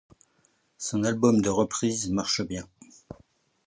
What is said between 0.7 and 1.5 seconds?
Son album de